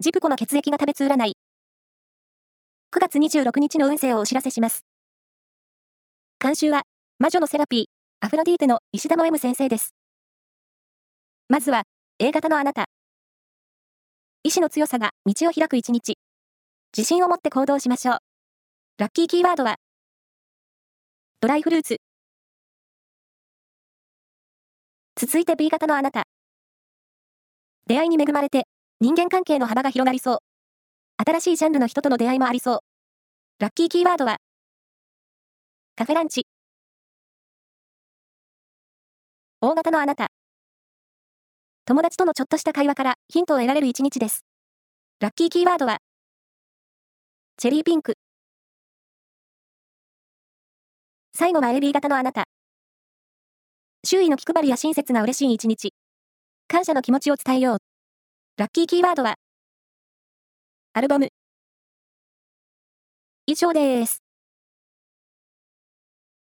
[0.00, 1.32] ジプコの血液が食べつ占い。
[2.92, 4.84] 9月26日の運勢をお知らせします。
[6.38, 6.82] 監修は、
[7.18, 7.84] 魔女のセラピー、
[8.24, 9.96] アフロディーテの石田の M 先生です。
[11.48, 11.82] まずは、
[12.20, 12.84] A 型のあなた。
[14.44, 16.16] 意志の強さが道を開く一日。
[16.96, 18.18] 自信を持って行動しましょう。
[18.98, 19.78] ラッキーキーワードは、
[21.40, 21.96] ドライフルーツ。
[25.16, 26.22] 続いて B 型のあなた。
[27.88, 28.68] 出会いに恵まれて
[29.00, 30.38] 人間関係の幅が広がりそう。
[31.24, 32.78] 新しいジャンルの人との出会いもありそう。
[33.60, 34.38] ラッキーキーワードは、
[35.94, 36.46] カフェランチ。
[39.60, 40.26] 大型のあなた。
[41.84, 44.44] 友達とのちょっとした会話からヒントを得られる一日です。
[45.20, 45.98] ラッキーキーワードは、
[47.56, 48.14] チェリーピンク。
[51.34, 52.46] 最後は AB 型のあなた。
[54.04, 55.94] 周囲の気配りや親切が嬉しい一日。
[56.66, 57.97] 感謝の気持ちを伝えよう。
[58.58, 59.36] ラッキーキーワードは、
[60.92, 61.28] アルバム。
[63.46, 64.27] 以上です。